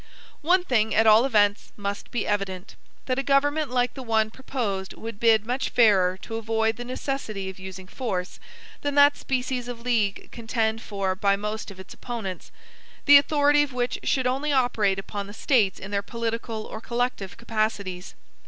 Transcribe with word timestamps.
One 0.41 0.63
thing, 0.63 0.95
at 0.95 1.05
all 1.05 1.25
events, 1.25 1.71
must 1.77 2.09
be 2.09 2.25
evident, 2.25 2.75
that 3.05 3.19
a 3.19 3.21
government 3.21 3.69
like 3.69 3.93
the 3.93 4.01
one 4.01 4.31
proposed 4.31 4.93
would 4.95 5.19
bid 5.19 5.45
much 5.45 5.69
fairer 5.69 6.17
to 6.23 6.37
avoid 6.37 6.75
the 6.77 6.83
necessity 6.83 7.49
of 7.51 7.59
using 7.59 7.85
force, 7.87 8.39
than 8.81 8.95
that 8.95 9.15
species 9.15 9.67
of 9.67 9.81
league 9.81 10.29
contend 10.31 10.81
for 10.81 11.13
by 11.13 11.35
most 11.35 11.69
of 11.69 11.79
its 11.79 11.93
opponents; 11.93 12.49
the 13.05 13.17
authority 13.17 13.61
of 13.61 13.73
which 13.73 13.99
should 14.01 14.25
only 14.25 14.51
operate 14.51 14.97
upon 14.97 15.27
the 15.27 15.33
States 15.35 15.77
in 15.77 15.91
their 15.91 16.01
political 16.01 16.63
or 16.65 16.81
collective 16.81 17.37
capacities. 17.37 18.15